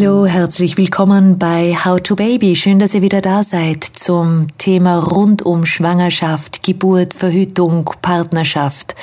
[0.00, 2.54] Hallo, herzlich willkommen bei How to Baby.
[2.54, 8.94] Schön, dass ihr wieder da seid zum Thema rund um Schwangerschaft, Geburt, Verhütung, Partnerschaft.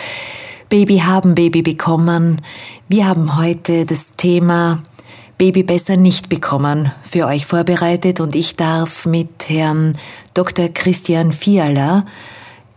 [0.70, 2.40] Baby haben, Baby bekommen.
[2.88, 4.84] Wir haben heute das Thema
[5.38, 9.98] Baby besser nicht bekommen für euch vorbereitet und ich darf mit Herrn
[10.34, 10.70] Dr.
[10.70, 12.06] Christian Fiala,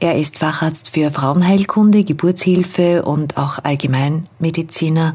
[0.00, 5.12] er ist Facharzt für Frauenheilkunde, Geburtshilfe und auch Allgemeinmediziner,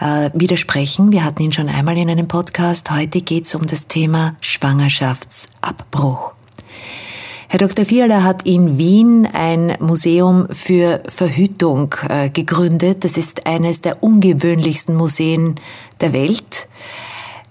[0.00, 1.12] äh, widersprechen.
[1.12, 2.90] Wir hatten ihn schon einmal in einem Podcast.
[2.90, 6.34] Heute geht es um das Thema Schwangerschaftsabbruch.
[7.48, 7.84] Herr Dr.
[7.84, 13.04] Fiala hat in Wien ein Museum für Verhütung äh, gegründet.
[13.04, 15.56] Das ist eines der ungewöhnlichsten Museen
[16.00, 16.68] der Welt.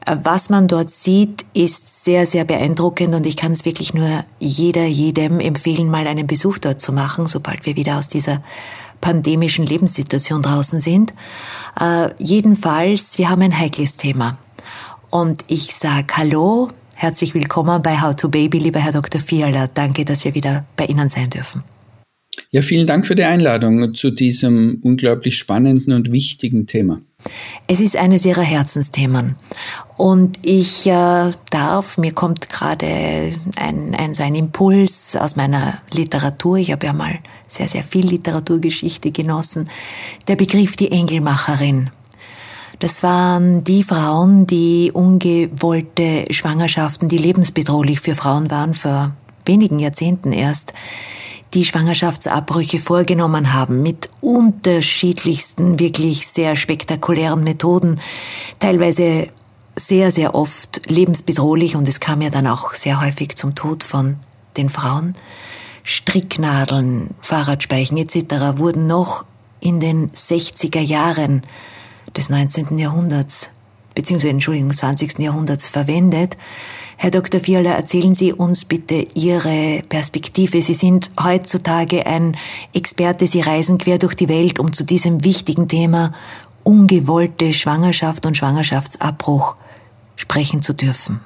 [0.05, 4.25] Äh, was man dort sieht, ist sehr, sehr beeindruckend und ich kann es wirklich nur
[4.39, 8.41] jeder, jedem empfehlen, mal einen Besuch dort zu machen, sobald wir wieder aus dieser
[9.03, 11.13] pandemischen Lebenssituation draußen sind.
[11.79, 14.37] Äh, jedenfalls, wir haben ein heikles Thema.
[15.09, 19.19] Und ich sage Hallo, herzlich willkommen bei How to Baby, lieber Herr Dr.
[19.19, 19.67] Fiala.
[19.67, 21.63] Danke, dass wir wieder bei Ihnen sein dürfen.
[22.51, 27.01] Ja, vielen Dank für die Einladung zu diesem unglaublich spannenden und wichtigen Thema.
[27.67, 29.35] Es ist eines Ihrer Herzensthemen.
[29.95, 36.57] Und ich äh, darf, mir kommt gerade ein, ein, so ein Impuls aus meiner Literatur.
[36.57, 39.69] Ich habe ja mal sehr, sehr viel Literaturgeschichte genossen.
[40.27, 41.89] Der Begriff die Engelmacherin.
[42.79, 49.11] Das waren die Frauen, die ungewollte Schwangerschaften, die lebensbedrohlich für Frauen waren, vor
[49.45, 50.73] wenigen Jahrzehnten erst,
[51.53, 57.99] die Schwangerschaftsabbrüche vorgenommen haben mit unterschiedlichsten, wirklich sehr spektakulären Methoden,
[58.59, 59.27] teilweise
[59.75, 64.17] sehr, sehr oft lebensbedrohlich und es kam ja dann auch sehr häufig zum Tod von
[64.57, 65.15] den Frauen.
[65.83, 68.57] Stricknadeln, Fahrradspeichen etc.
[68.57, 69.25] wurden noch
[69.59, 71.43] in den 60er Jahren
[72.15, 72.77] des 19.
[72.77, 73.49] Jahrhunderts,
[73.95, 75.19] beziehungsweise Entschuldigung, 20.
[75.19, 76.37] Jahrhunderts verwendet.
[76.97, 77.39] Herr Dr.
[77.39, 80.61] Fiala, erzählen Sie uns bitte Ihre Perspektive.
[80.61, 82.37] Sie sind heutzutage ein
[82.73, 86.13] Experte, Sie reisen quer durch die Welt, um zu diesem wichtigen Thema
[86.63, 89.55] ungewollte Schwangerschaft und Schwangerschaftsabbruch
[90.15, 91.21] sprechen zu dürfen.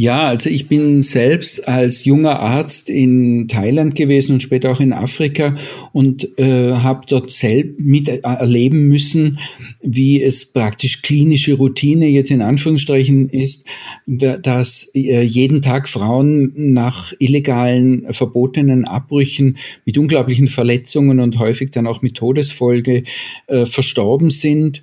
[0.00, 4.94] Ja, also ich bin selbst als junger Arzt in Thailand gewesen und später auch in
[4.94, 5.54] Afrika
[5.92, 9.38] und äh, habe dort selbst miterleben müssen,
[9.82, 13.66] wie es praktisch klinische Routine jetzt in Anführungsstrichen ist,
[14.06, 21.86] dass äh, jeden Tag Frauen nach illegalen, verbotenen Abbrüchen mit unglaublichen Verletzungen und häufig dann
[21.86, 23.02] auch mit Todesfolge
[23.48, 24.82] äh, verstorben sind.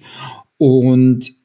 [0.60, 1.37] Und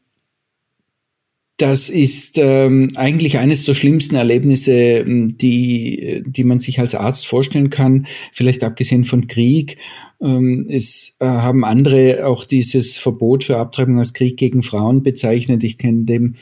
[1.62, 7.24] das ist ähm, eigentlich eines der schlimmsten Erlebnisse, ähm, die, die man sich als Arzt
[7.24, 9.76] vorstellen kann, vielleicht abgesehen von Krieg.
[10.20, 15.62] Ähm, es äh, haben andere auch dieses Verbot für Abtreibung als Krieg gegen Frauen bezeichnet.
[15.62, 16.34] Ich kenne dem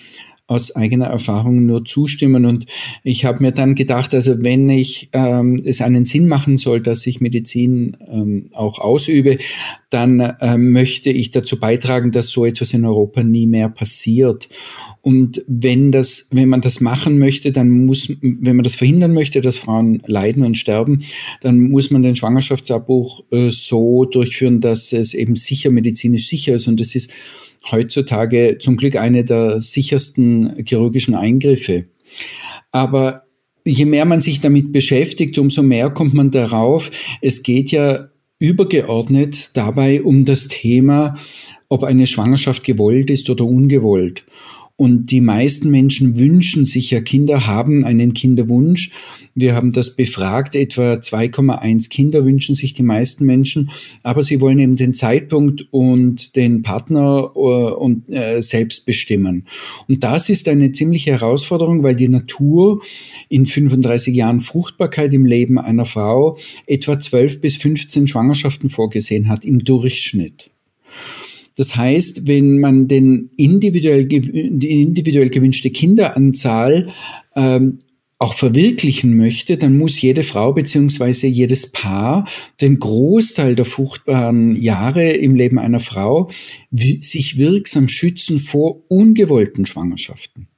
[0.50, 2.44] aus eigener Erfahrung nur zustimmen.
[2.44, 2.66] Und
[3.04, 7.06] ich habe mir dann gedacht, also wenn ich ähm, es einen Sinn machen soll, dass
[7.06, 9.38] ich Medizin ähm, auch ausübe,
[9.90, 14.48] dann ähm, möchte ich dazu beitragen, dass so etwas in Europa nie mehr passiert.
[15.02, 19.40] Und wenn das, wenn man das machen möchte, dann muss, wenn man das verhindern möchte,
[19.40, 21.04] dass Frauen leiden und sterben,
[21.42, 26.66] dann muss man den Schwangerschaftsabbruch äh, so durchführen, dass es eben sicher medizinisch sicher ist.
[26.66, 27.12] Und das ist
[27.70, 31.86] heutzutage zum Glück eine der sichersten chirurgischen Eingriffe.
[32.72, 33.22] Aber
[33.64, 39.56] je mehr man sich damit beschäftigt, umso mehr kommt man darauf, es geht ja übergeordnet
[39.56, 41.14] dabei um das Thema,
[41.68, 44.24] ob eine Schwangerschaft gewollt ist oder ungewollt.
[44.80, 48.92] Und die meisten Menschen wünschen sich ja Kinder, haben einen Kinderwunsch.
[49.34, 53.70] Wir haben das befragt, etwa 2,1 Kinder wünschen sich die meisten Menschen,
[54.02, 59.44] aber sie wollen eben den Zeitpunkt und den Partner äh, und äh, selbst bestimmen.
[59.86, 62.80] Und das ist eine ziemliche Herausforderung, weil die Natur
[63.28, 69.44] in 35 Jahren Fruchtbarkeit im Leben einer Frau etwa 12 bis 15 Schwangerschaften vorgesehen hat
[69.44, 70.48] im Durchschnitt.
[71.60, 76.88] Das heißt, wenn man den individuell, die individuell gewünschte Kinderanzahl
[77.36, 77.80] ähm,
[78.18, 82.26] auch verwirklichen möchte, dann muss jede Frau beziehungsweise jedes Paar
[82.62, 86.28] den Großteil der fruchtbaren Jahre im Leben einer Frau
[86.70, 90.48] sich wirksam schützen vor ungewollten Schwangerschaften.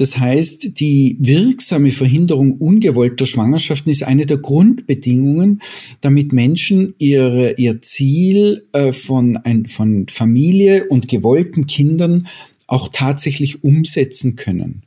[0.00, 5.60] Das heißt, die wirksame Verhinderung ungewollter Schwangerschaften ist eine der Grundbedingungen,
[6.00, 12.28] damit Menschen ihre, ihr Ziel äh, von, ein, von Familie und gewollten Kindern
[12.66, 14.84] auch tatsächlich umsetzen können.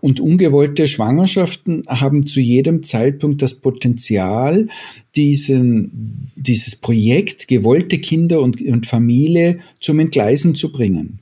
[0.00, 4.66] Und ungewollte Schwangerschaften haben zu jedem Zeitpunkt das Potenzial,
[5.14, 5.92] diesen,
[6.36, 11.20] dieses Projekt gewollte Kinder und, und Familie zum Entgleisen zu bringen.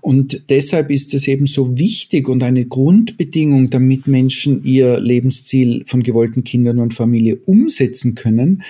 [0.00, 6.02] Und deshalb ist es eben so wichtig und eine Grundbedingung, damit Menschen ihr Lebensziel von
[6.02, 8.62] gewollten Kindern und Familie umsetzen können,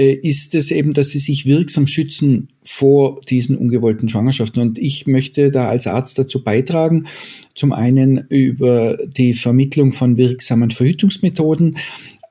[0.00, 4.62] äh, ist es eben, dass sie sich wirksam schützen vor diesen ungewollten Schwangerschaften.
[4.62, 7.06] Und ich möchte da als Arzt dazu beitragen,
[7.54, 11.76] zum einen über die Vermittlung von wirksamen Verhütungsmethoden,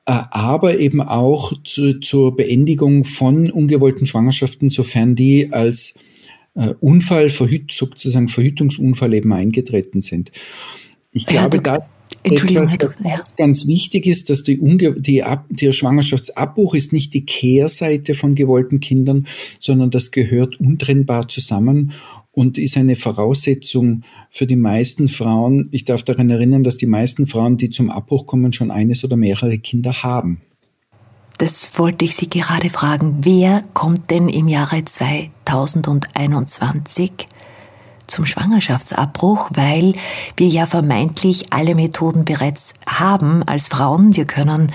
[0.06, 5.94] äh, aber eben auch zu, zur Beendigung von ungewollten Schwangerschaften, sofern die als
[6.54, 10.30] Unfall, Verhüt, sozusagen Verhütungsunfall eben eingetreten sind.
[11.12, 11.90] Ich glaube, ja, das
[12.22, 17.14] etwas, was ganz, ganz wichtig ist, dass die, Unge die Ab der Schwangerschaftsabbruch ist nicht
[17.14, 19.26] die Kehrseite von gewollten Kindern,
[19.58, 21.92] sondern das gehört untrennbar zusammen
[22.30, 25.68] und ist eine Voraussetzung für die meisten Frauen.
[25.72, 29.16] Ich darf daran erinnern, dass die meisten Frauen, die zum Abbruch kommen, schon eines oder
[29.16, 30.42] mehrere Kinder haben.
[31.40, 33.20] Das wollte ich Sie gerade fragen.
[33.22, 37.28] Wer kommt denn im Jahre 2021
[38.10, 39.94] zum Schwangerschaftsabbruch, weil
[40.36, 44.16] wir ja vermeintlich alle Methoden bereits haben als Frauen.
[44.16, 44.72] Wir können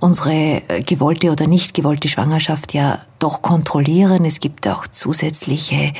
[0.00, 4.24] unsere äh, gewollte oder nicht gewollte Schwangerschaft ja doch kontrollieren.
[4.24, 5.92] Es gibt auch zusätzliche äh,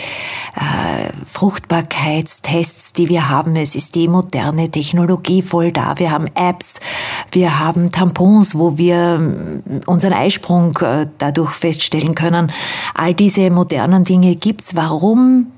[1.25, 3.57] Fruchtbarkeitstests, die wir haben.
[3.57, 5.99] Es ist die moderne Technologie voll da.
[5.99, 6.81] Wir haben Apps,
[7.33, 12.53] wir haben Tampons, wo wir mm, unseren Eisprung äh, dadurch feststellen können.
[12.95, 14.77] All diese modernen Dinge gibt's.
[14.77, 15.49] Warum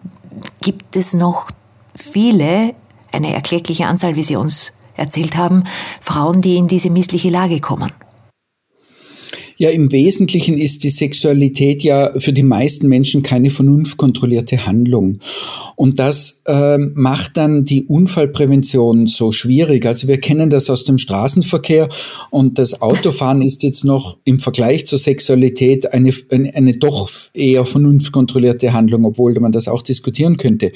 [0.61, 1.49] gibt es noch
[1.95, 2.75] viele,
[3.13, 5.65] eine erkleckliche Anzahl, wie Sie uns erzählt haben,
[6.01, 7.93] Frauen, die in diese missliche Lage kommen.
[9.61, 15.19] Ja, im Wesentlichen ist die Sexualität ja für die meisten Menschen keine vernunftkontrollierte Handlung.
[15.77, 19.85] Und das äh, macht dann die Unfallprävention so schwierig.
[19.85, 21.91] Also wir kennen das aus dem Straßenverkehr
[22.31, 27.67] und das Autofahren ist jetzt noch im Vergleich zur Sexualität eine, eine, eine doch eher
[27.67, 30.73] vernunftkontrollierte Handlung, obwohl man das auch diskutieren könnte.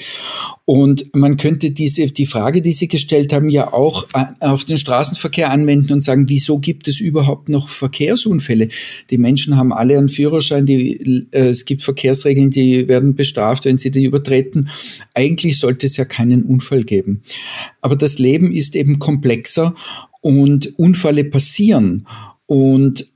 [0.65, 4.05] Und man könnte diese, die Frage, die Sie gestellt haben, ja auch
[4.41, 8.69] auf den Straßenverkehr anwenden und sagen, wieso gibt es überhaupt noch Verkehrsunfälle?
[9.09, 13.77] Die Menschen haben alle einen Führerschein, die, äh, es gibt Verkehrsregeln, die werden bestraft, wenn
[13.77, 14.69] sie die übertreten.
[15.13, 17.21] Eigentlich sollte es ja keinen Unfall geben.
[17.81, 19.75] Aber das Leben ist eben komplexer
[20.21, 22.07] und Unfälle passieren.
[22.47, 23.07] Und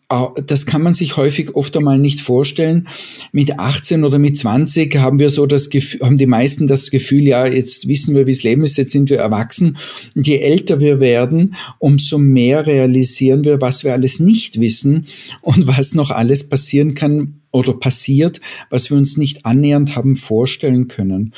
[0.46, 2.88] das kann man sich häufig oft einmal nicht vorstellen.
[3.32, 7.28] Mit 18 oder mit 20 haben wir so das Gefühl, haben die meisten das Gefühl,
[7.28, 9.78] ja, jetzt wissen wir, wie es Leben ist, jetzt sind wir erwachsen.
[10.16, 15.06] Und je älter wir werden, umso mehr realisieren wir, was wir alles nicht wissen
[15.42, 18.42] und was noch alles passieren kann oder passiert,
[18.72, 21.34] was wir uns nicht annähernd haben vorstellen können.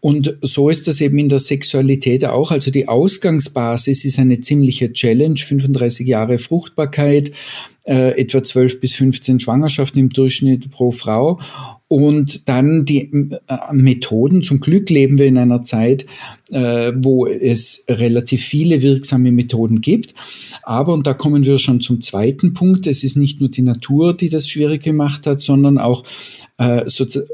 [0.00, 2.50] Und so ist das eben in der Sexualität auch.
[2.50, 7.30] Also die Ausgangsbasis ist eine ziemliche Challenge, 35 Jahre Fruchtbarkeit,
[7.84, 11.40] äh, etwa 12 bis 15 Schwangerschaften im Durchschnitt pro Frau.
[11.92, 14.42] Und dann die äh, Methoden.
[14.42, 16.06] Zum Glück leben wir in einer Zeit,
[16.50, 20.14] äh, wo es relativ viele wirksame Methoden gibt.
[20.62, 24.16] Aber, und da kommen wir schon zum zweiten Punkt, es ist nicht nur die Natur,
[24.16, 26.02] die das schwierig gemacht hat, sondern auch
[26.56, 26.86] äh,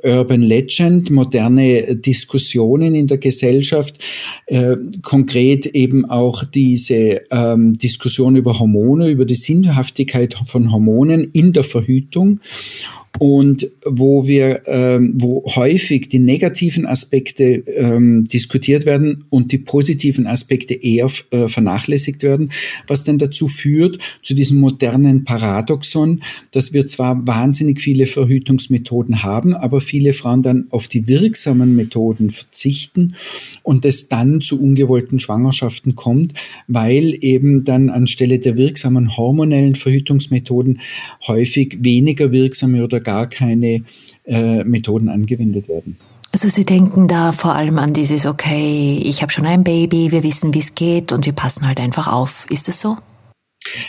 [0.02, 4.02] Urban Legend, moderne Diskussionen in der Gesellschaft,
[4.46, 11.52] äh, konkret eben auch diese ähm, Diskussion über Hormone, über die Sinnhaftigkeit von Hormonen in
[11.52, 12.40] der Verhütung
[13.18, 20.26] und wo wir, ähm, wo häufig die negativen Aspekte ähm, diskutiert werden und die positiven
[20.26, 22.50] Aspekte eher äh, vernachlässigt werden,
[22.87, 29.55] was dann dazu führt zu diesem modernen Paradoxon, dass wir zwar wahnsinnig viele Verhütungsmethoden haben,
[29.55, 33.14] aber viele Frauen dann auf die wirksamen Methoden verzichten
[33.62, 36.35] und es dann zu ungewollten Schwangerschaften kommt,
[36.67, 40.81] weil eben dann anstelle der wirksamen hormonellen Verhütungsmethoden
[41.26, 43.83] häufig weniger wirksame oder gar keine
[44.28, 45.97] äh, Methoden angewendet werden.
[46.32, 50.23] Also Sie denken da vor allem an dieses, okay, ich habe schon ein Baby, wir
[50.23, 52.47] wissen, wie es geht und wir passen halt einfach auf.
[52.50, 52.99] Ist das so?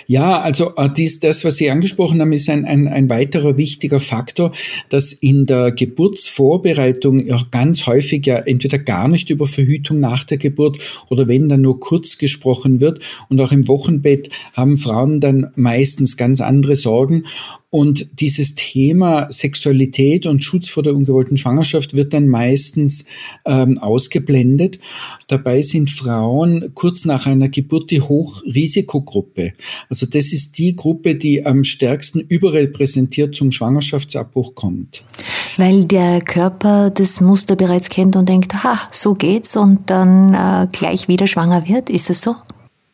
[0.07, 3.99] Ja, also äh, dies, das, was Sie angesprochen haben, ist ein, ein, ein weiterer wichtiger
[3.99, 4.51] Faktor,
[4.89, 10.37] dass in der Geburtsvorbereitung ja ganz häufig ja entweder gar nicht über Verhütung nach der
[10.37, 10.79] Geburt
[11.09, 12.99] oder wenn dann nur kurz gesprochen wird.
[13.29, 17.25] Und auch im Wochenbett haben Frauen dann meistens ganz andere Sorgen.
[17.71, 23.05] Und dieses Thema Sexualität und Schutz vor der ungewollten Schwangerschaft wird dann meistens
[23.45, 24.79] ähm, ausgeblendet.
[25.27, 29.53] Dabei sind Frauen kurz nach einer Geburt die Hochrisikogruppe.
[29.87, 35.03] Also das ist die Gruppe, die am stärksten überrepräsentiert zum Schwangerschaftsabbruch kommt.
[35.57, 40.67] Weil der Körper das Muster bereits kennt und denkt, ha, so geht's und dann äh,
[40.71, 41.91] gleich wieder schwanger wird.
[41.91, 42.35] Ist das so?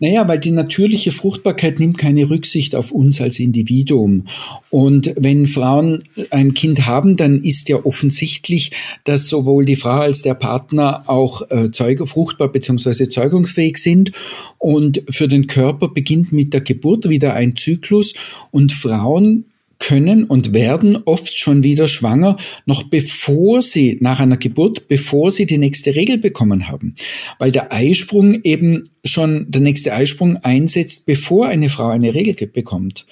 [0.06, 4.26] Naja, weil die natürliche Fruchtbarkeit nimmt keine Rücksicht auf uns als Individuum.
[4.70, 8.70] Und wenn Frauen ein Kind haben, dann ist ja offensichtlich,
[9.04, 13.10] dass sowohl die Frau als der Partner auch äh, Zeuge, fruchtbar bzw.
[13.10, 14.12] zeugungsfähig sind.
[14.60, 18.14] Und für den Körper beginnt mit der Geburt wieder ein Zyklus.
[18.52, 19.46] Und Frauen
[19.80, 25.46] können und werden oft schon wieder schwanger, noch bevor sie nach einer Geburt, bevor sie
[25.46, 26.96] die nächste Regel bekommen haben.
[27.40, 33.06] Weil der Eisprung eben schon, der nächste Eisprung einsetzt, bevor eine Frau eine Regel bekommt.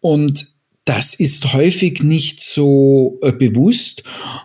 [0.00, 4.04] Und das ist häufig nicht so äh, bewusst.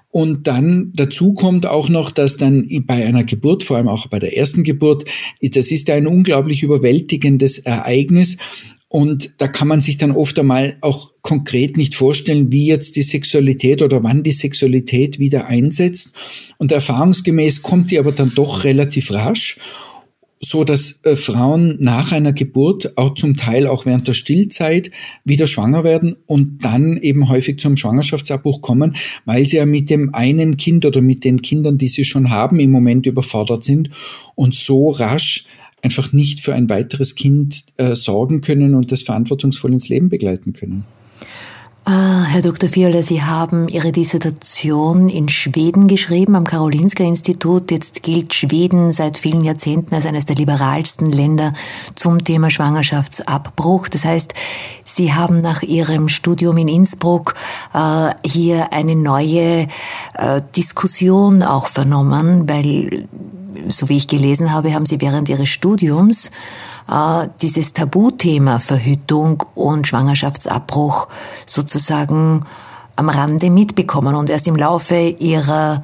[0.09, 4.17] Und dann dazu kommt auch noch, dass dann bei einer Geburt, vor allem auch bei
[4.17, 5.07] der ersten Geburt,
[5.39, 8.37] das ist ein unglaublich überwältigendes Ereignis.
[8.91, 13.03] Und da kann man sich dann oft einmal auch konkret nicht vorstellen, wie jetzt die
[13.03, 16.13] Sexualität oder wann die Sexualität wieder einsetzt.
[16.57, 19.57] Und erfahrungsgemäß kommt die aber dann doch relativ rasch
[20.43, 24.89] so dass äh, Frauen nach einer Geburt auch zum Teil auch während der Stillzeit
[25.23, 28.95] wieder schwanger werden und dann eben häufig zum Schwangerschaftsabbruch kommen,
[29.25, 32.59] weil sie ja mit dem einen Kind oder mit den Kindern, die sie schon haben,
[32.59, 33.91] im Moment überfordert sind
[34.33, 35.45] und so rasch
[35.81, 40.53] einfach nicht für ein weiteres Kind äh, sorgen können und das verantwortungsvoll ins Leben begleiten
[40.53, 40.85] können.
[41.83, 42.69] Ah, Herr Dr.
[42.69, 47.71] Fiala, Sie haben Ihre Dissertation in Schweden geschrieben, am Karolinska Institut.
[47.71, 51.53] Jetzt gilt Schweden seit vielen Jahrzehnten als eines der liberalsten Länder
[51.95, 53.87] zum Thema Schwangerschaftsabbruch.
[53.87, 54.35] Das heißt,
[54.85, 57.33] Sie haben nach Ihrem Studium in Innsbruck
[57.73, 59.67] äh, hier eine neue
[60.13, 63.07] äh, Diskussion auch vernommen, weil
[63.69, 66.31] so wie ich gelesen habe, haben Sie während Ihres Studiums
[66.89, 71.07] äh, dieses Tabuthema Verhütung und Schwangerschaftsabbruch
[71.45, 72.45] sozusagen
[72.95, 75.83] am Rande mitbekommen und erst im Laufe Ihrer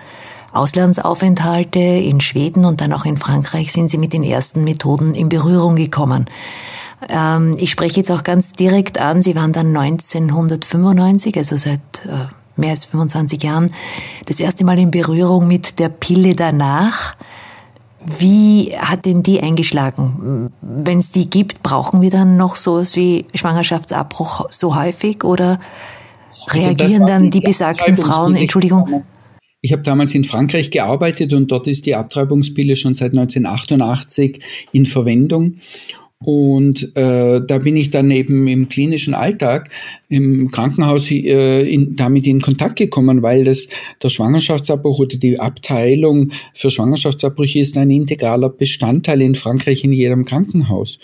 [0.53, 5.29] Auslandsaufenthalte in Schweden und dann auch in Frankreich sind Sie mit den ersten Methoden in
[5.29, 6.25] Berührung gekommen.
[7.09, 12.27] Ähm, ich spreche jetzt auch ganz direkt an, Sie waren dann 1995, also seit äh,
[12.55, 13.71] mehr als 25 Jahren,
[14.25, 17.15] das erste Mal in Berührung mit der Pille danach.
[18.05, 20.51] Wie hat denn die eingeschlagen?
[20.61, 25.59] Wenn es die gibt, brauchen wir dann noch sowas wie Schwangerschaftsabbruch so häufig oder
[26.47, 29.03] also reagieren also dann die, die besagten Frauen, Entschuldigung?
[29.61, 34.39] Ich habe damals in Frankreich gearbeitet und dort ist die Abtreibungspille schon seit 1988
[34.71, 35.55] in Verwendung.
[36.19, 39.69] Und äh, da bin ich dann eben im klinischen Alltag
[40.09, 43.67] im Krankenhaus äh, in, damit in Kontakt gekommen, weil das
[44.01, 50.25] der Schwangerschaftsabbruch oder die Abteilung für Schwangerschaftsabbrüche ist ein integraler Bestandteil in Frankreich in jedem
[50.25, 50.97] Krankenhaus.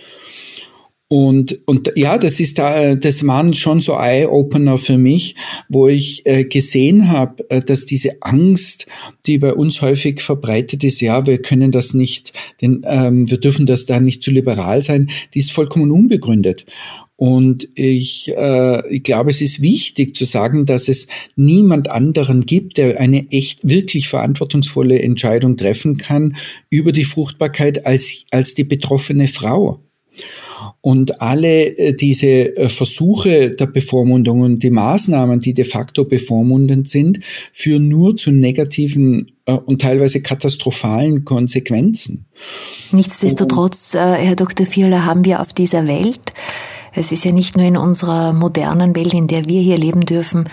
[1.16, 5.36] Und, und ja, das ist da, das waren schon so Eye-Opener für mich,
[5.70, 8.88] wo ich äh, gesehen habe, äh, dass diese Angst,
[9.28, 13.68] die bei uns häufig verbreitet ist, ja, wir können das nicht, denn ähm, wir dürfen
[13.68, 16.66] das da nicht zu liberal sein, die ist vollkommen unbegründet.
[17.16, 21.06] Und ich, äh, ich glaube, es ist wichtig zu sagen, dass es
[21.36, 26.38] niemand anderen gibt, der eine echt wirklich verantwortungsvolle Entscheidung treffen kann
[26.72, 29.80] über die Fruchtbarkeit als, als die betroffene Frau.
[30.86, 36.90] Und alle äh, diese äh, Versuche der Bevormundung und die Maßnahmen, die de facto bevormundend
[36.90, 37.20] sind,
[37.54, 42.26] führen nur zu negativen äh, und teilweise katastrophalen Konsequenzen.
[42.92, 44.66] Nichtsdestotrotz, Herr Dr.
[44.66, 46.34] Vierler, haben wir auf dieser Welt
[46.96, 50.48] es ist ja nicht nur in unserer modernen Welt, in der wir hier leben dürfen,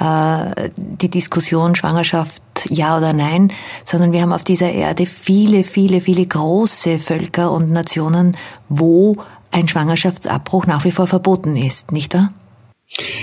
[0.00, 3.52] die Diskussion Schwangerschaft ja oder nein,
[3.84, 8.36] sondern wir haben auf dieser Erde viele, viele, viele große Völker und Nationen,
[8.68, 9.16] wo
[9.54, 12.32] ein Schwangerschaftsabbruch nach wie vor verboten ist, nicht wahr?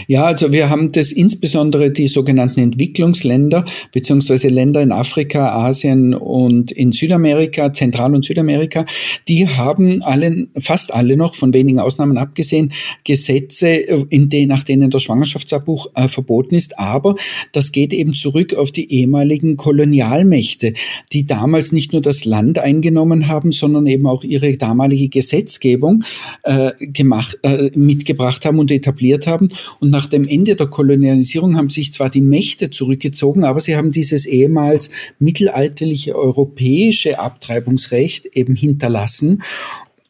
[0.08, 3.64] Ja, also wir haben das insbesondere die sogenannten Entwicklungsländer
[3.94, 8.86] beziehungsweise Länder in Afrika, Asien und in Südamerika, Zentral- und Südamerika,
[9.28, 12.72] die haben alle, fast alle noch, von wenigen Ausnahmen abgesehen,
[13.04, 16.78] Gesetze, in denen, nach denen der Schwangerschaftsabbruch äh, verboten ist.
[16.80, 17.16] Aber
[17.54, 20.74] das geht eben zurück auf die ehemaligen Kolonialmächte,
[21.14, 26.04] die damals nicht nur das Land eingenommen haben, sondern eben auch ihre damalige Gesetzgebung
[26.44, 29.48] äh, gemacht, äh, mitgebracht haben und etabliert haben
[29.80, 33.92] und nach dem Ende der Kolonialisierung haben sich zwar die Mächte zurückgezogen, aber sie haben
[33.92, 34.90] dieses ehemals
[35.20, 39.42] mittelalterliche europäische Abtreibungsrecht eben hinterlassen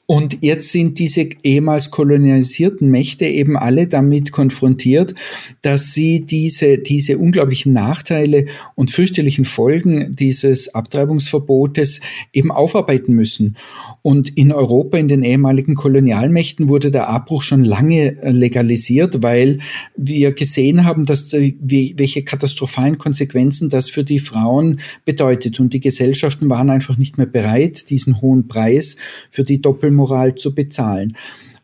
[0.07, 5.15] und jetzt sind diese ehemals kolonialisierten Mächte eben alle damit konfrontiert,
[5.61, 12.01] dass sie diese, diese unglaublichen Nachteile und fürchterlichen Folgen dieses Abtreibungsverbotes
[12.33, 13.55] eben aufarbeiten müssen.
[14.01, 19.59] Und in Europa, in den ehemaligen Kolonialmächten, wurde der Abbruch schon lange legalisiert, weil
[19.95, 25.61] wir gesehen haben, dass welche katastrophalen Konsequenzen das für die Frauen bedeutet.
[25.61, 28.97] Und die Gesellschaften waren einfach nicht mehr bereit, diesen hohen Preis
[29.29, 31.15] für die Doppelmoral Doppelmoral zu bezahlen.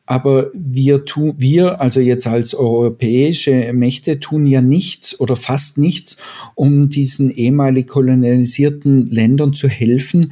[0.05, 6.15] Aber wir tun, wir, also jetzt als europäische Mächte, tun ja nichts oder fast nichts,
[6.55, 10.31] um diesen ehemalig kolonialisierten Ländern zu helfen,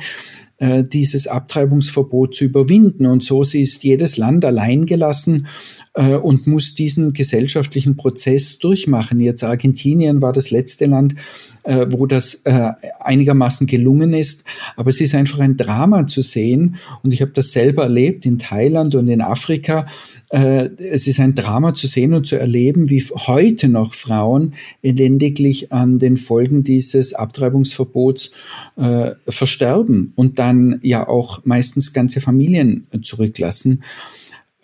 [0.60, 3.06] äh, dieses Abtreibungsverbot zu überwinden.
[3.06, 5.48] Und so ist jedes Land allein gelassen
[5.96, 9.20] äh, und muss diesen gesellschaftlichen Prozess durchmachen.
[9.20, 11.16] Jetzt Argentinien war das letzte Land,
[11.64, 14.44] äh, wo das äh, einigermaßen gelungen ist.
[14.76, 16.76] Aber es ist einfach ein Drama zu sehen.
[17.02, 19.86] Und ich habe das selber erlebt in Thailand und in Afrika.
[20.30, 25.72] Äh, es ist ein Drama zu sehen und zu erleben, wie heute noch Frauen elendiglich
[25.72, 28.32] an den Folgen dieses Abtreibungsverbots
[28.76, 33.82] äh, versterben und dann ja auch meistens ganze Familien zurücklassen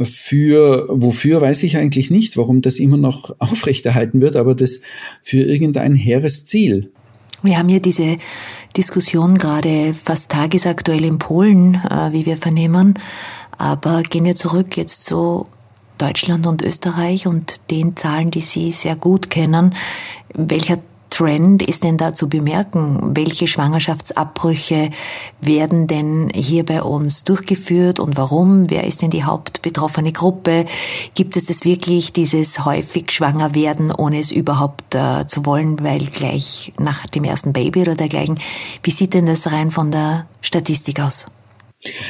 [0.06, 4.80] für, wofür weiß ich eigentlich nicht, warum das immer noch aufrechterhalten wird, aber das
[5.22, 6.92] für irgendein hehres Ziel.
[7.44, 8.18] Wir haben ja diese
[8.78, 13.00] Diskussion gerade fast tagesaktuell in Polen, äh, wie wir vernehmen.
[13.58, 15.48] Aber gehen wir zurück jetzt zu
[15.98, 19.76] Deutschland und Österreich und den Zahlen, die Sie sehr gut kennen.
[20.34, 20.80] Welcher
[21.12, 23.12] Trend ist denn da zu bemerken?
[23.16, 24.90] Welche Schwangerschaftsabbrüche
[25.42, 28.70] werden denn hier bei uns durchgeführt und warum?
[28.70, 30.66] Wer ist denn die hauptbetroffene Gruppe?
[31.14, 36.06] Gibt es das wirklich, dieses häufig schwanger werden, ohne es überhaupt äh, zu wollen, weil
[36.08, 38.40] gleich nach dem ersten Baby oder dergleichen?
[38.82, 41.28] Wie sieht denn das rein von der Statistik aus?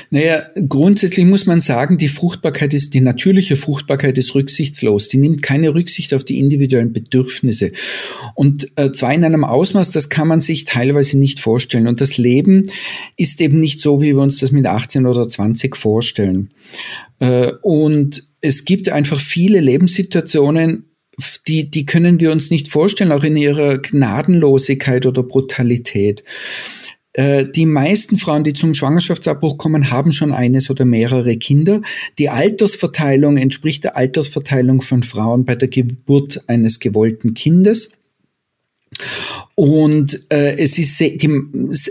[0.10, 5.08] Naja, grundsätzlich muss man sagen, die Fruchtbarkeit ist, die natürliche Fruchtbarkeit ist rücksichtslos.
[5.08, 7.72] Die nimmt keine Rücksicht auf die individuellen Bedürfnisse.
[8.36, 11.88] Und äh, zwar in einem Ausmaß, das kann man sich teilweise nicht vorstellen.
[11.88, 12.70] Und das Leben
[13.16, 16.52] ist eben nicht so, wie wir uns das mit 18 oder 20 vorstellen.
[17.20, 20.92] Äh, und es gibt einfach viele Lebenssituationen,
[21.48, 26.24] die, die können wir uns nicht vorstellen, auch in ihrer Gnadenlosigkeit oder Brutalität.
[27.14, 31.82] Äh, die meisten Frauen, die zum Schwangerschaftsabbruch kommen, haben schon eines oder mehrere Kinder.
[32.18, 37.94] Die Altersverteilung entspricht der Altersverteilung von Frauen bei der Geburt eines gewollten Kindes.
[39.56, 41.44] Und äh, es ist die,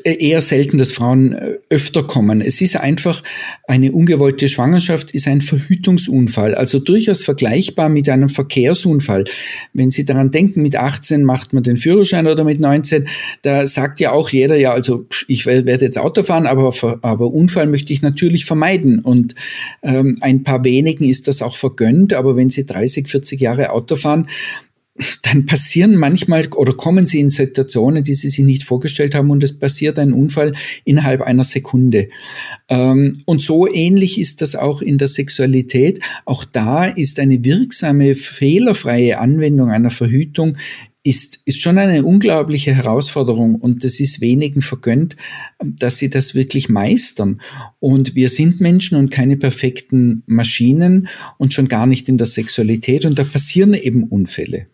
[0.04, 2.40] eher selten, dass Frauen äh, öfter kommen.
[2.40, 3.22] Es ist einfach
[3.68, 9.24] eine ungewollte Schwangerschaft, ist ein Verhütungsunfall, also durchaus vergleichbar mit einem Verkehrsunfall.
[9.72, 13.06] Wenn Sie daran denken, mit 18 macht man den Führerschein oder mit 19,
[13.42, 17.66] da sagt ja auch jeder, ja, also ich werde jetzt Auto fahren, aber, aber Unfall
[17.66, 18.98] möchte ich natürlich vermeiden.
[18.98, 19.34] Und
[19.82, 23.96] ähm, ein paar wenigen ist das auch vergönnt, aber wenn Sie 30, 40 Jahre Auto
[23.96, 24.26] fahren,
[25.22, 29.42] dann passieren manchmal oder kommen sie in Situationen, die sie sich nicht vorgestellt haben und
[29.42, 30.52] es passiert ein Unfall
[30.84, 32.08] innerhalb einer Sekunde.
[32.68, 36.00] Ähm, und so ähnlich ist das auch in der Sexualität.
[36.24, 40.56] Auch da ist eine wirksame, fehlerfreie Anwendung einer Verhütung
[41.02, 45.16] ist, ist schon eine unglaubliche Herausforderung und es ist wenigen vergönnt,
[45.58, 47.40] dass sie das wirklich meistern.
[47.78, 51.08] Und wir sind Menschen und keine perfekten Maschinen
[51.38, 54.66] und schon gar nicht in der Sexualität und da passieren eben Unfälle.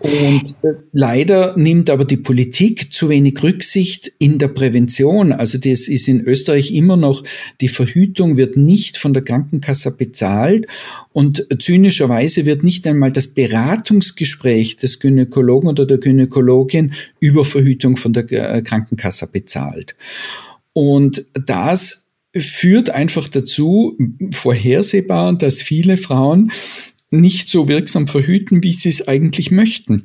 [0.00, 5.32] Und äh, leider nimmt aber die Politik zu wenig Rücksicht in der Prävention.
[5.32, 7.22] Also das ist in Österreich immer noch,
[7.62, 10.66] die Verhütung wird nicht von der Krankenkasse bezahlt
[11.12, 18.12] und zynischerweise wird nicht einmal das Beratungsgespräch des Gynäkologen oder der Gynäkologin über Verhütung von
[18.12, 19.96] der äh, Krankenkasse bezahlt.
[20.74, 23.96] Und das führt einfach dazu,
[24.32, 26.50] vorhersehbar, dass viele Frauen
[27.20, 30.04] nicht so wirksam verhüten, wie sie es eigentlich möchten.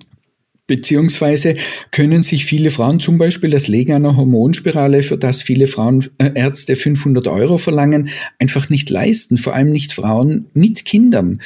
[0.67, 1.55] Beziehungsweise
[1.89, 7.27] können sich viele Frauen zum Beispiel das Legen einer Hormonspirale, für das viele Frauenärzte 500
[7.27, 9.37] Euro verlangen, einfach nicht leisten.
[9.37, 11.41] Vor allem nicht Frauen mit Kindern.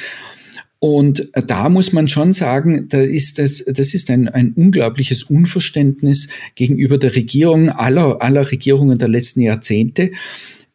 [0.78, 6.28] Und da muss man schon sagen, da ist das, das ist ein, ein unglaubliches Unverständnis
[6.54, 10.10] gegenüber der Regierung, aller, aller Regierungen der letzten Jahrzehnte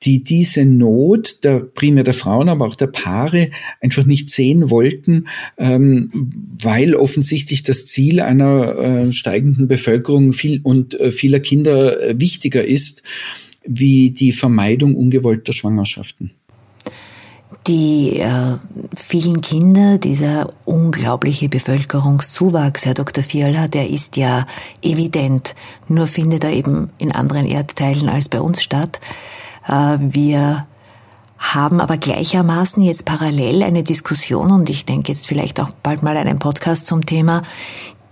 [0.04, 3.50] die diese Not der primär der Frauen, aber auch der Paare
[3.82, 6.10] einfach nicht sehen wollten, ähm,
[6.62, 12.64] weil offensichtlich das Ziel einer äh, steigenden Bevölkerung viel und äh, vieler Kinder äh, wichtiger
[12.64, 13.04] ist
[13.66, 16.32] wie die Vermeidung ungewollter Schwangerschaften.
[17.68, 18.58] Die äh,
[18.96, 23.24] vielen Kinder, dieser unglaubliche Bevölkerungszuwachs, Herr Dr.
[23.24, 24.48] Fiala, der ist ja
[24.82, 25.56] evident,
[25.88, 29.00] nur findet er eben in anderen Erdteilen als bei uns statt.
[29.70, 30.66] Äh, wir
[31.38, 36.18] haben aber gleichermaßen jetzt parallel eine Diskussion und ich denke jetzt vielleicht auch bald mal
[36.18, 37.44] einen Podcast zum Thema,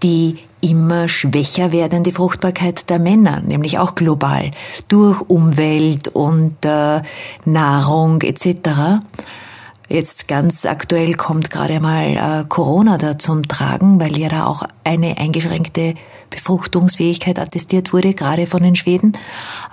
[0.02, 4.52] die immer schwächer werdende Fruchtbarkeit der Männer, nämlich auch global,
[4.88, 7.02] durch Umwelt und äh,
[7.46, 9.02] Nahrung etc.
[9.90, 14.64] Jetzt ganz aktuell kommt gerade mal äh, Corona da zum Tragen, weil ja da auch
[14.84, 15.96] eine eingeschränkte
[16.30, 19.14] Befruchtungsfähigkeit attestiert wurde, gerade von den Schweden.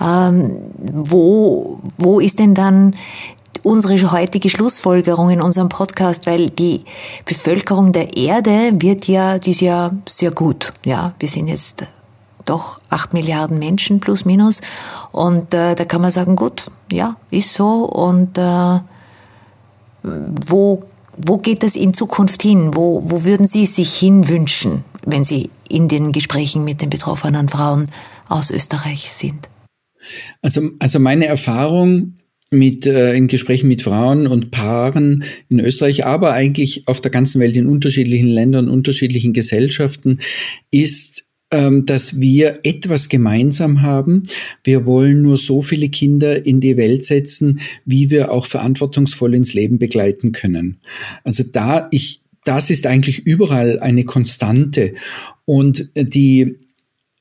[0.01, 2.95] Ähm, wo, wo ist denn dann
[3.65, 6.85] unsere heutige Schlussfolgerung in unserem Podcast, weil die
[7.25, 10.73] Bevölkerung der Erde wird ja, die ist ja sehr gut.
[10.85, 11.87] Ja, wir sind jetzt
[12.45, 14.61] doch acht Milliarden Menschen plus minus
[15.11, 18.81] und äh, da kann man sagen, gut, ja, ist so und äh,
[20.05, 20.85] wo
[21.17, 22.71] wo geht das in Zukunft hin?
[22.75, 27.89] Wo, wo würden Sie sich hinwünschen, wenn Sie in den Gesprächen mit den betroffenen Frauen
[28.29, 29.49] aus Österreich sind?
[30.43, 32.15] Also, also meine Erfahrung
[32.51, 37.41] mit äh, in Gesprächen mit Frauen und Paaren in Österreich, aber eigentlich auf der ganzen
[37.41, 40.19] Welt in unterschiedlichen Ländern, unterschiedlichen Gesellschaften,
[40.71, 41.25] ist,
[41.85, 44.23] dass wir etwas gemeinsam haben.
[44.63, 49.55] Wir wollen nur so viele Kinder in die Welt setzen, wie wir auch verantwortungsvoll ins
[49.55, 50.79] Leben begleiten können.
[51.23, 54.93] Also da ich das ist eigentlich überall eine Konstante.
[55.47, 56.59] Und die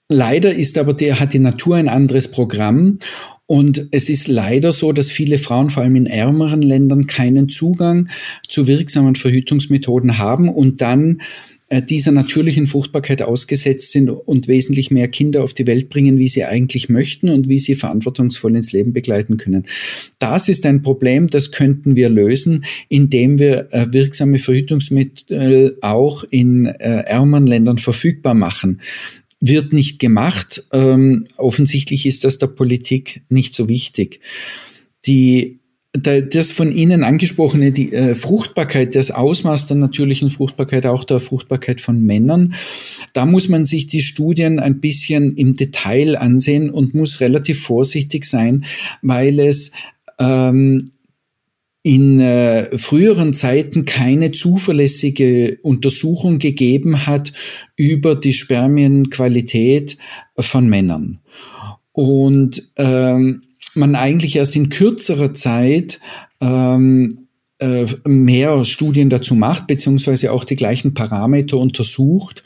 [0.10, 3.00] Leider ist aber der, hat die Natur ein anderes Programm
[3.48, 8.10] und es ist leider so, dass viele Frauen, vor allem in ärmeren Ländern, keinen Zugang
[8.48, 11.22] zu wirksamen Verhütungsmethoden haben und dann
[11.72, 16.44] dieser natürlichen Fruchtbarkeit ausgesetzt sind und wesentlich mehr Kinder auf die Welt bringen, wie sie
[16.44, 19.66] eigentlich möchten und wie sie verantwortungsvoll ins Leben begleiten können.
[20.20, 26.66] Das ist ein Problem, das könnten wir lösen, indem wir äh, wirksame Verhütungsmittel auch in
[26.66, 28.82] äh, ärmeren Ländern verfügbar machen
[29.46, 30.66] wird nicht gemacht.
[30.72, 34.22] Ähm, offensichtlich ist das der Politik nicht so wichtig.
[35.06, 35.60] Die
[35.94, 41.82] das von Ihnen angesprochene, die äh, Fruchtbarkeit, das Ausmaß der natürlichen Fruchtbarkeit, auch der Fruchtbarkeit
[41.82, 42.56] von Männern,
[43.14, 48.26] da muss man sich die Studien ein bisschen im Detail ansehen und muss relativ vorsichtig
[48.26, 48.66] sein,
[49.04, 49.72] weil es
[50.18, 50.86] ähm,
[51.84, 57.34] in äh, früheren Zeiten keine zuverlässige Untersuchung gegeben hat
[57.76, 59.98] über die Spermienqualität
[60.40, 61.20] von Männern.
[61.92, 63.44] Und ähm,
[63.76, 66.00] man eigentlich erst in kürzerer Zeit
[66.42, 67.28] ähm,
[67.60, 72.44] äh, mehr Studien dazu macht, beziehungsweise auch die gleichen Parameter untersucht.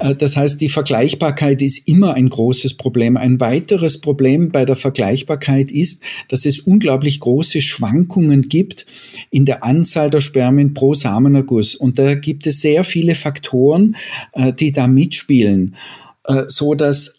[0.00, 3.16] Äh, das heißt, die Vergleichbarkeit ist immer ein großes Problem.
[3.16, 8.86] Ein weiteres Problem bei der Vergleichbarkeit ist, dass es unglaublich große Schwankungen gibt
[9.30, 11.74] in der Anzahl der Spermien pro Samenerguss.
[11.74, 13.96] Und da gibt es sehr viele Faktoren,
[14.32, 15.76] äh, die da mitspielen,
[16.24, 17.18] äh, so dass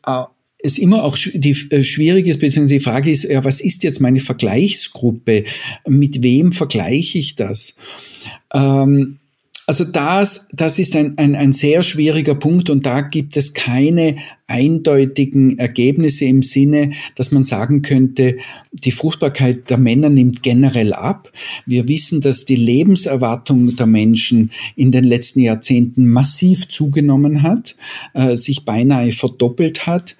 [0.63, 4.19] es immer auch die schwierig ist, beziehungsweise die Frage ist, ja, was ist jetzt meine
[4.19, 5.45] Vergleichsgruppe?
[5.87, 7.75] Mit wem vergleiche ich das?
[8.53, 9.17] Ähm,
[9.71, 14.17] also das, das ist ein, ein, ein sehr schwieriger Punkt und da gibt es keine
[14.45, 18.35] eindeutigen Ergebnisse im Sinne, dass man sagen könnte,
[18.73, 21.31] die Fruchtbarkeit der Männer nimmt generell ab.
[21.65, 27.77] Wir wissen, dass die Lebenserwartung der Menschen in den letzten Jahrzehnten massiv zugenommen hat,
[28.13, 30.17] äh, sich beinahe verdoppelt hat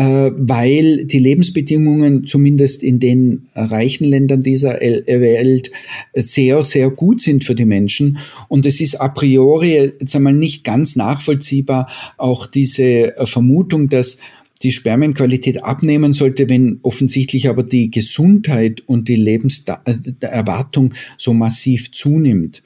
[0.00, 5.72] weil die Lebensbedingungen zumindest in den reichen Ländern dieser Welt
[6.14, 8.18] sehr, sehr gut sind für die Menschen.
[8.46, 14.18] Und es ist a priori jetzt einmal nicht ganz nachvollziehbar, auch diese Vermutung, dass
[14.62, 22.62] die Spermienqualität abnehmen sollte, wenn offensichtlich aber die Gesundheit und die Lebenserwartung so massiv zunimmt.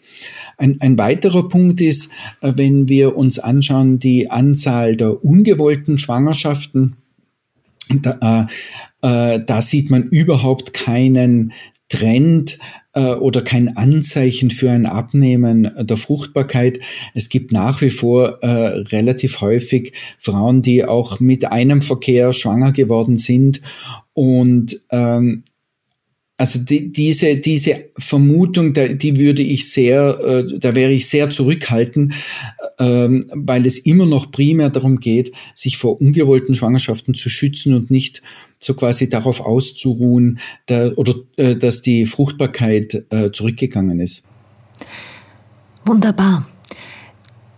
[0.57, 6.97] Ein, ein weiterer Punkt ist, äh, wenn wir uns anschauen, die Anzahl der ungewollten Schwangerschaften,
[7.89, 8.49] da,
[9.03, 11.53] äh, äh, da sieht man überhaupt keinen
[11.89, 12.59] Trend
[12.95, 16.81] äh, oder kein Anzeichen für ein Abnehmen der Fruchtbarkeit.
[17.15, 22.73] Es gibt nach wie vor äh, relativ häufig Frauen, die auch mit einem Verkehr schwanger
[22.73, 23.61] geworden sind
[24.15, 25.45] und ähm,
[26.43, 32.15] also die, diese, diese Vermutung, die würde ich sehr, äh, da wäre ich sehr zurückhaltend,
[32.81, 37.93] ähm, weil es immer noch primär darum geht, sich vor ungewollten Schwangerschaften zu schützen und
[37.93, 38.23] nicht
[38.59, 44.27] so quasi darauf auszuruhen, oder äh, dass die Fruchtbarkeit äh, zurückgegangen ist.
[45.87, 46.45] Wunderbar.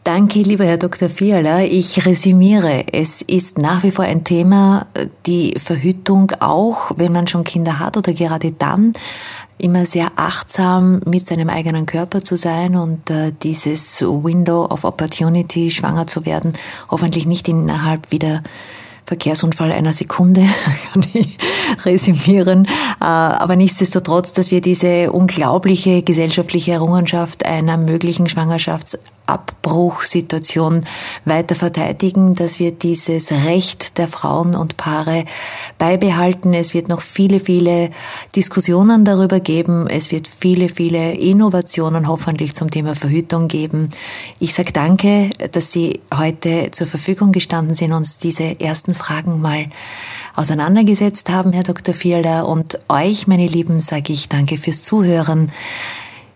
[0.04, 1.08] Danke, lieber Herr Dr.
[1.08, 1.62] Fiala.
[1.62, 2.84] Ich resümiere.
[2.92, 4.86] Es ist nach wie vor ein Thema,
[5.24, 8.92] die Verhütung auch, wenn man schon Kinder hat oder gerade dann,
[9.56, 15.70] immer sehr achtsam mit seinem eigenen Körper zu sein und äh, dieses Window of Opportunity,
[15.70, 16.52] schwanger zu werden,
[16.90, 18.42] hoffentlich nicht innerhalb wieder
[19.06, 20.42] Verkehrsunfall einer Sekunde,
[20.92, 21.36] kann ich
[21.84, 22.66] resümieren.
[23.00, 30.84] Äh, aber nichtsdestotrotz, dass wir diese unglaubliche gesellschaftliche Errungenschaft einer möglichen Schwangerschafts Abbruchsituation
[31.24, 35.24] weiter verteidigen, dass wir dieses Recht der Frauen und Paare
[35.78, 36.52] beibehalten.
[36.52, 37.90] Es wird noch viele, viele
[38.36, 39.86] Diskussionen darüber geben.
[39.88, 43.88] Es wird viele, viele Innovationen hoffentlich zum Thema Verhütung geben.
[44.40, 49.66] Ich sage danke, dass Sie heute zur Verfügung gestanden sind, uns diese ersten Fragen mal
[50.34, 51.94] auseinandergesetzt haben, Herr Dr.
[51.94, 52.46] Fielder.
[52.46, 55.50] Und euch, meine Lieben, sage ich danke fürs Zuhören.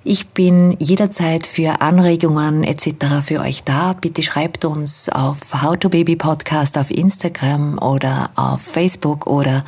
[0.04, 3.20] Ich bin jederzeit für Anregungen etc.
[3.20, 3.94] für euch da.
[3.94, 9.64] Bitte schreibt uns auf How to Baby Podcast auf Instagram oder auf Facebook oder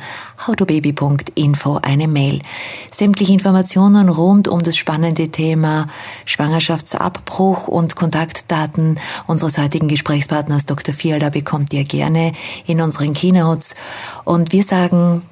[0.47, 2.41] howtobaby.info eine Mail.
[2.89, 5.89] Sämtliche Informationen rund um das spannende Thema
[6.25, 10.95] Schwangerschaftsabbruch und Kontaktdaten unseres heutigen Gesprächspartners Dr.
[10.95, 12.31] Fielder bekommt ihr gerne
[12.65, 13.75] in unseren Keynotes.
[14.23, 15.23] Und wir sagen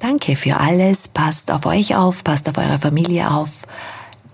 [0.00, 1.08] Danke für alles.
[1.08, 3.64] Passt auf euch auf, passt auf eure Familie auf.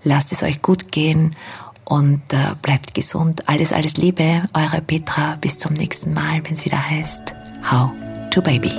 [0.05, 1.35] Lasst es euch gut gehen
[1.83, 3.49] und äh, bleibt gesund.
[3.49, 5.37] Alles, alles Liebe, eure Petra.
[5.41, 7.35] Bis zum nächsten Mal, wenn es wieder heißt
[7.69, 7.91] How
[8.31, 8.71] to Baby.